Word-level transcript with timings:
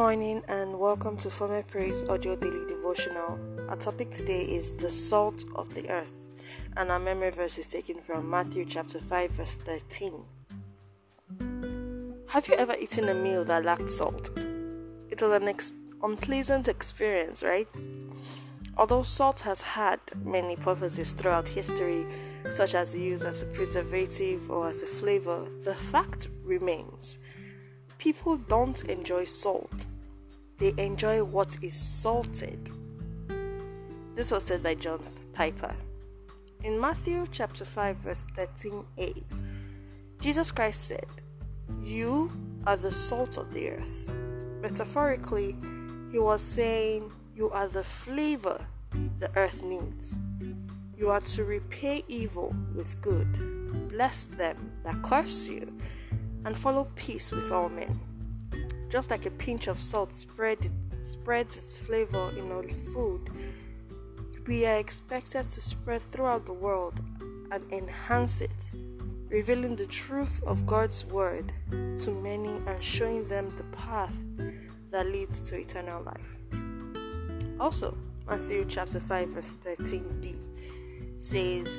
morning 0.00 0.42
and 0.48 0.78
welcome 0.78 1.14
to 1.14 1.28
Former 1.28 1.62
Praise 1.62 2.08
Audio 2.08 2.34
Daily 2.34 2.64
Devotional. 2.66 3.38
Our 3.68 3.76
topic 3.76 4.10
today 4.10 4.44
is 4.44 4.72
the 4.72 4.88
salt 4.88 5.44
of 5.56 5.68
the 5.74 5.86
earth, 5.90 6.30
and 6.78 6.90
our 6.90 6.98
memory 6.98 7.28
verse 7.28 7.58
is 7.58 7.66
taken 7.66 8.00
from 8.00 8.30
Matthew 8.30 8.64
chapter 8.64 8.98
5, 8.98 9.30
verse 9.32 9.56
13. 9.56 10.24
Have 12.28 12.48
you 12.48 12.54
ever 12.54 12.74
eaten 12.80 13.10
a 13.10 13.14
meal 13.14 13.44
that 13.44 13.66
lacked 13.66 13.90
salt? 13.90 14.30
It 15.10 15.20
was 15.20 15.32
an 15.32 15.48
ex- 15.48 15.72
unpleasant 16.02 16.66
experience, 16.66 17.42
right? 17.42 17.68
Although 18.78 19.02
salt 19.02 19.40
has 19.40 19.60
had 19.60 19.98
many 20.24 20.56
purposes 20.56 21.12
throughout 21.12 21.46
history, 21.46 22.06
such 22.48 22.74
as 22.74 22.96
use 22.96 23.24
as 23.24 23.42
a 23.42 23.46
preservative 23.48 24.48
or 24.48 24.66
as 24.66 24.82
a 24.82 24.86
flavor, 24.86 25.46
the 25.66 25.74
fact 25.74 26.28
remains 26.42 27.18
People 28.00 28.38
don't 28.38 28.82
enjoy 28.88 29.26
salt, 29.26 29.86
they 30.56 30.72
enjoy 30.78 31.22
what 31.22 31.58
is 31.62 31.76
salted. 31.76 32.70
This 34.14 34.30
was 34.32 34.44
said 34.44 34.62
by 34.62 34.74
John 34.74 35.00
Piper. 35.34 35.76
In 36.64 36.80
Matthew 36.80 37.26
chapter 37.30 37.66
5 37.66 37.96
verse 37.98 38.26
13a, 38.34 39.12
Jesus 40.18 40.50
Christ 40.50 40.84
said, 40.84 41.10
"You 41.82 42.32
are 42.66 42.78
the 42.78 42.90
salt 42.90 43.36
of 43.36 43.52
the 43.52 43.68
earth." 43.68 44.08
Metaphorically, 44.62 45.54
he 46.10 46.18
was 46.18 46.40
saying, 46.40 47.12
"You 47.36 47.50
are 47.50 47.68
the 47.68 47.84
flavor 47.84 48.66
the 49.18 49.30
earth 49.36 49.62
needs." 49.62 50.18
You 50.96 51.10
are 51.10 51.20
to 51.20 51.44
repay 51.44 52.02
evil 52.08 52.56
with 52.74 53.02
good, 53.02 53.90
bless 53.90 54.24
them 54.24 54.72
that 54.84 55.02
curse 55.02 55.48
you, 55.48 55.78
and 56.44 56.56
follow 56.56 56.88
peace 56.96 57.32
with 57.32 57.52
all 57.52 57.68
men. 57.68 58.00
Just 58.88 59.10
like 59.10 59.26
a 59.26 59.30
pinch 59.30 59.68
of 59.68 59.78
salt 59.78 60.12
spread, 60.12 60.58
spreads 61.00 61.56
its 61.56 61.78
flavor 61.78 62.32
in 62.36 62.50
our 62.50 62.62
food, 62.62 63.30
we 64.46 64.66
are 64.66 64.78
expected 64.78 65.44
to 65.44 65.60
spread 65.60 66.02
throughout 66.02 66.46
the 66.46 66.52
world 66.52 67.00
and 67.52 67.72
enhance 67.72 68.40
it, 68.40 68.72
revealing 69.28 69.76
the 69.76 69.86
truth 69.86 70.42
of 70.46 70.66
God's 70.66 71.04
word 71.04 71.52
to 71.70 72.10
many 72.10 72.60
and 72.66 72.82
showing 72.82 73.24
them 73.28 73.52
the 73.56 73.64
path 73.76 74.24
that 74.90 75.06
leads 75.06 75.40
to 75.42 75.60
eternal 75.60 76.02
life. 76.02 76.36
Also, 77.60 77.96
Matthew 78.26 78.64
chapter 78.68 78.98
5 78.98 79.28
verse 79.28 79.54
13b 79.54 80.34
says, 81.18 81.76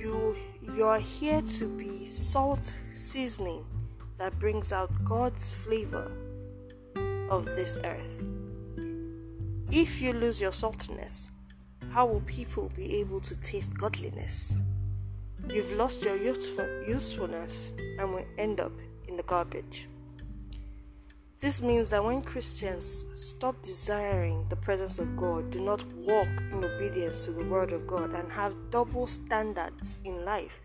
"You 0.00 0.34
you 0.62 0.84
are 0.84 1.00
here 1.00 1.42
to 1.42 1.68
be 1.76 2.06
salt 2.06 2.74
seasoning 2.90 3.64
that 4.20 4.38
brings 4.38 4.70
out 4.70 4.90
God's 5.02 5.54
flavor 5.54 6.14
of 7.30 7.46
this 7.46 7.80
earth. 7.86 8.22
If 9.72 10.02
you 10.02 10.12
lose 10.12 10.42
your 10.42 10.50
saltiness, 10.50 11.30
how 11.90 12.06
will 12.06 12.20
people 12.20 12.70
be 12.76 13.00
able 13.00 13.20
to 13.20 13.40
taste 13.40 13.78
godliness? 13.78 14.56
You've 15.48 15.72
lost 15.72 16.04
your 16.04 16.16
useful, 16.16 16.66
usefulness 16.86 17.72
and 17.98 18.12
will 18.12 18.26
end 18.36 18.60
up 18.60 18.72
in 19.08 19.16
the 19.16 19.22
garbage. 19.22 19.88
This 21.40 21.62
means 21.62 21.88
that 21.88 22.04
when 22.04 22.20
Christians 22.20 23.06
stop 23.14 23.62
desiring 23.62 24.44
the 24.50 24.56
presence 24.56 24.98
of 24.98 25.16
God, 25.16 25.50
do 25.50 25.62
not 25.62 25.82
walk 25.96 26.28
in 26.52 26.62
obedience 26.62 27.24
to 27.24 27.32
the 27.32 27.46
Word 27.46 27.72
of 27.72 27.86
God, 27.86 28.10
and 28.10 28.30
have 28.30 28.54
double 28.70 29.06
standards 29.06 29.98
in 30.04 30.26
life, 30.26 30.60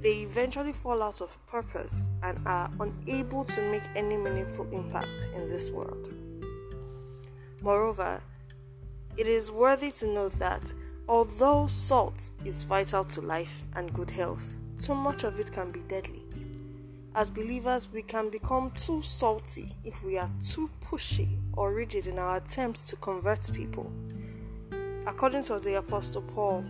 they 0.00 0.22
eventually 0.22 0.72
fall 0.72 1.02
out 1.02 1.20
of 1.20 1.36
purpose 1.46 2.08
and 2.22 2.38
are 2.46 2.70
unable 2.80 3.44
to 3.44 3.70
make 3.70 3.82
any 3.94 4.16
meaningful 4.16 4.66
impact 4.72 5.28
in 5.34 5.46
this 5.46 5.70
world. 5.70 6.08
Moreover, 7.62 8.22
it 9.18 9.26
is 9.26 9.50
worthy 9.50 9.90
to 9.90 10.06
note 10.06 10.32
that 10.34 10.72
although 11.08 11.66
salt 11.66 12.30
is 12.44 12.64
vital 12.64 13.04
to 13.04 13.20
life 13.20 13.62
and 13.76 13.92
good 13.92 14.10
health, 14.10 14.56
too 14.78 14.94
much 14.94 15.24
of 15.24 15.38
it 15.38 15.52
can 15.52 15.70
be 15.70 15.80
deadly. 15.88 16.24
As 17.14 17.28
believers, 17.28 17.92
we 17.92 18.02
can 18.02 18.30
become 18.30 18.70
too 18.70 19.02
salty 19.02 19.72
if 19.84 20.02
we 20.04 20.16
are 20.16 20.30
too 20.40 20.70
pushy 20.80 21.28
or 21.54 21.74
rigid 21.74 22.06
in 22.06 22.18
our 22.18 22.36
attempts 22.36 22.84
to 22.84 22.96
convert 22.96 23.50
people. 23.52 23.92
According 25.06 25.42
to 25.44 25.58
the 25.58 25.78
Apostle 25.78 26.22
Paul, 26.22 26.64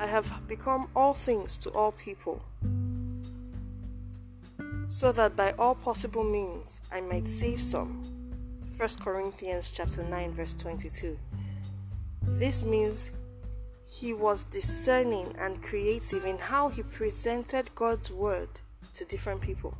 I 0.00 0.06
have 0.06 0.48
become 0.48 0.88
all 0.96 1.14
things 1.14 1.58
to 1.58 1.70
all 1.70 1.92
people, 1.92 2.42
so 4.88 5.12
that 5.12 5.36
by 5.36 5.52
all 5.58 5.74
possible 5.74 6.24
means 6.24 6.82
I 6.90 7.00
might 7.00 7.28
save 7.28 7.62
some. 7.62 8.02
1 8.76 8.88
Corinthians 9.00 9.70
chapter 9.70 10.02
9 10.02 10.32
verse 10.32 10.54
22. 10.54 11.18
This 12.22 12.64
means 12.64 13.10
he 13.86 14.14
was 14.14 14.44
discerning 14.44 15.34
and 15.38 15.62
creative 15.62 16.24
in 16.24 16.38
how 16.38 16.70
he 16.70 16.82
presented 16.82 17.74
God's 17.74 18.10
word 18.10 18.48
to 18.94 19.04
different 19.04 19.42
people. 19.42 19.76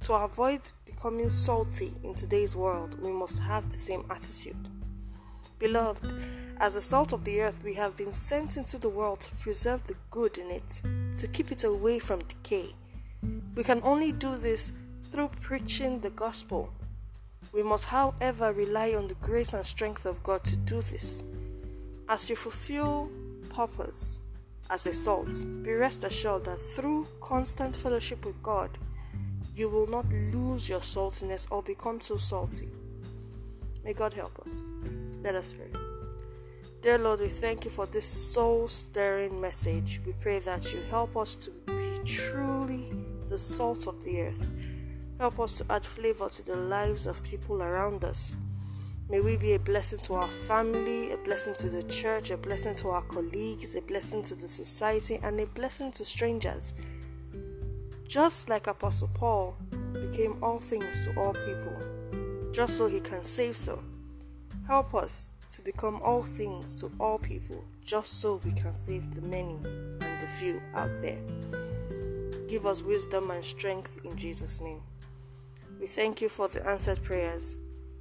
To 0.00 0.14
avoid 0.14 0.60
becoming 0.84 1.30
salty 1.30 1.92
in 2.04 2.14
today's 2.14 2.54
world, 2.54 3.00
we 3.02 3.10
must 3.10 3.38
have 3.38 3.70
the 3.70 3.76
same 3.76 4.04
attitude. 4.10 4.68
Beloved, 5.62 6.12
as 6.58 6.74
the 6.74 6.80
salt 6.80 7.12
of 7.12 7.24
the 7.24 7.40
earth, 7.40 7.62
we 7.62 7.74
have 7.74 7.96
been 7.96 8.10
sent 8.10 8.56
into 8.56 8.80
the 8.80 8.88
world 8.88 9.20
to 9.20 9.34
preserve 9.36 9.84
the 9.84 9.94
good 10.10 10.36
in 10.36 10.50
it, 10.50 10.82
to 11.16 11.28
keep 11.28 11.52
it 11.52 11.62
away 11.62 12.00
from 12.00 12.18
decay. 12.18 12.70
We 13.54 13.62
can 13.62 13.80
only 13.84 14.10
do 14.10 14.36
this 14.36 14.72
through 15.04 15.30
preaching 15.40 16.00
the 16.00 16.10
gospel. 16.10 16.72
We 17.52 17.62
must, 17.62 17.84
however, 17.84 18.52
rely 18.52 18.94
on 18.94 19.06
the 19.06 19.14
grace 19.14 19.52
and 19.54 19.64
strength 19.64 20.04
of 20.04 20.20
God 20.24 20.42
to 20.46 20.56
do 20.56 20.74
this. 20.74 21.22
As 22.08 22.28
you 22.28 22.34
fulfill 22.34 23.08
purpose 23.48 24.18
as 24.68 24.84
a 24.86 24.92
salt, 24.92 25.44
be 25.62 25.74
rest 25.74 26.02
assured 26.02 26.44
that 26.46 26.58
through 26.58 27.06
constant 27.20 27.76
fellowship 27.76 28.24
with 28.24 28.42
God, 28.42 28.70
you 29.54 29.70
will 29.70 29.86
not 29.86 30.08
lose 30.10 30.68
your 30.68 30.80
saltiness 30.80 31.46
or 31.52 31.62
become 31.62 32.00
too 32.00 32.18
salty. 32.18 32.70
May 33.84 33.92
God 33.92 34.12
help 34.12 34.40
us. 34.40 34.68
Let 35.22 35.36
us 35.36 35.52
pray. 35.52 35.70
Dear 36.82 36.98
Lord, 36.98 37.20
we 37.20 37.28
thank 37.28 37.64
you 37.64 37.70
for 37.70 37.86
this 37.86 38.04
soul 38.04 38.66
stirring 38.66 39.40
message. 39.40 40.00
We 40.04 40.14
pray 40.20 40.40
that 40.40 40.72
you 40.72 40.82
help 40.90 41.16
us 41.16 41.36
to 41.36 41.50
be 41.64 42.00
truly 42.04 42.92
the 43.28 43.38
salt 43.38 43.86
of 43.86 44.02
the 44.02 44.22
earth. 44.22 44.50
Help 45.20 45.38
us 45.38 45.58
to 45.58 45.72
add 45.72 45.84
flavor 45.84 46.28
to 46.28 46.44
the 46.44 46.56
lives 46.56 47.06
of 47.06 47.22
people 47.22 47.62
around 47.62 48.02
us. 48.02 48.34
May 49.08 49.20
we 49.20 49.36
be 49.36 49.52
a 49.52 49.60
blessing 49.60 50.00
to 50.00 50.14
our 50.14 50.26
family, 50.26 51.12
a 51.12 51.16
blessing 51.18 51.54
to 51.58 51.68
the 51.68 51.84
church, 51.84 52.32
a 52.32 52.36
blessing 52.36 52.74
to 52.76 52.88
our 52.88 53.02
colleagues, 53.02 53.76
a 53.76 53.82
blessing 53.82 54.24
to 54.24 54.34
the 54.34 54.48
society, 54.48 55.20
and 55.22 55.38
a 55.38 55.46
blessing 55.46 55.92
to 55.92 56.04
strangers. 56.04 56.74
Just 58.08 58.48
like 58.48 58.66
Apostle 58.66 59.10
Paul 59.14 59.56
became 59.92 60.42
all 60.42 60.58
things 60.58 61.06
to 61.06 61.16
all 61.16 61.32
people, 61.32 62.50
just 62.52 62.76
so 62.76 62.88
he 62.88 62.98
can 62.98 63.22
save 63.22 63.56
so. 63.56 63.84
Help 64.72 64.94
us 64.94 65.32
to 65.54 65.60
become 65.60 66.00
all 66.02 66.22
things 66.22 66.74
to 66.76 66.90
all 66.98 67.18
people, 67.18 67.62
just 67.84 68.22
so 68.22 68.40
we 68.42 68.52
can 68.52 68.74
save 68.74 69.14
the 69.14 69.20
many 69.20 69.58
and 70.00 70.18
the 70.18 70.26
few 70.26 70.62
out 70.74 70.88
there. 71.02 71.20
Give 72.48 72.64
us 72.64 72.80
wisdom 72.80 73.30
and 73.30 73.44
strength 73.44 74.00
in 74.02 74.16
Jesus' 74.16 74.62
name. 74.62 74.80
We 75.78 75.86
thank 75.88 76.22
you 76.22 76.30
for 76.30 76.48
the 76.48 76.66
answered 76.66 77.02
prayers. 77.02 77.58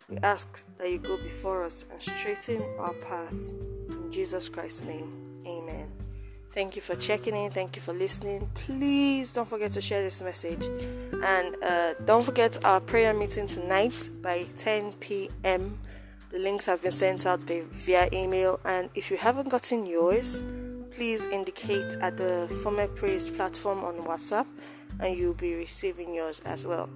We 0.07 0.15
ask 0.23 0.65
that 0.77 0.89
you 0.89 0.99
go 0.99 1.17
before 1.17 1.65
us 1.65 1.83
and 1.91 2.01
straighten 2.01 2.63
our 2.79 2.93
path. 2.93 3.51
In 3.89 4.09
Jesus 4.09 4.47
Christ's 4.47 4.85
name, 4.85 5.11
amen. 5.45 5.91
Thank 6.51 6.77
you 6.77 6.81
for 6.81 6.95
checking 6.95 7.35
in. 7.35 7.51
Thank 7.51 7.75
you 7.75 7.81
for 7.81 7.91
listening. 7.91 8.49
Please 8.53 9.33
don't 9.33 9.47
forget 9.47 9.73
to 9.73 9.81
share 9.81 10.03
this 10.03 10.21
message. 10.21 10.65
And 11.21 11.53
uh, 11.61 11.95
don't 12.05 12.23
forget 12.23 12.63
our 12.63 12.79
prayer 12.79 13.13
meeting 13.13 13.47
tonight 13.47 14.09
by 14.21 14.45
10 14.55 14.93
p.m. 15.01 15.77
The 16.31 16.39
links 16.39 16.65
have 16.67 16.81
been 16.81 16.91
sent 16.91 17.25
out 17.25 17.41
via 17.41 18.07
email, 18.13 18.59
and 18.65 18.89
if 18.95 19.11
you 19.11 19.17
haven't 19.17 19.49
gotten 19.49 19.85
yours, 19.85 20.41
please 20.91 21.27
indicate 21.27 21.97
at 22.01 22.17
the 22.17 22.47
Former 22.63 22.87
Praise 22.87 23.29
platform 23.29 23.83
on 23.83 23.95
WhatsApp, 24.05 24.47
and 25.01 25.17
you'll 25.17 25.33
be 25.33 25.55
receiving 25.55 26.13
yours 26.13 26.41
as 26.45 26.65
well. 26.65 26.89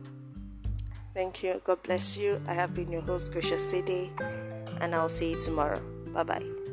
Thank 1.14 1.44
you. 1.44 1.62
God 1.64 1.84
bless 1.84 2.18
you. 2.18 2.42
I 2.48 2.54
have 2.54 2.74
been 2.74 2.92
your 2.92 3.02
host, 3.02 3.32
Gracious 3.32 3.70
Sede, 3.70 4.12
and 4.82 4.96
I'll 4.96 5.10
see 5.10 5.32
you 5.32 5.40
tomorrow. 5.40 5.82
Bye 6.14 6.24
bye. 6.24 6.65